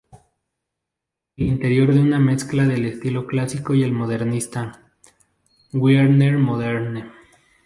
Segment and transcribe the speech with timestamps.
[1.37, 4.81] El interior era una mezcla del estilo clásico y el modernista
[5.73, 7.11] "Wiener Moderne".